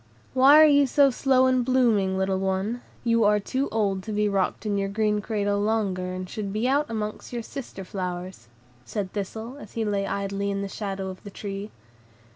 [0.33, 2.81] "Why are you so slow in blooming, little one?
[3.03, 6.67] You are too old to be rocked in your green cradle longer, and should be
[6.67, 8.47] out among your sister flowers,"
[8.83, 11.69] said Thistle, as he lay idly in the shadow of the tree.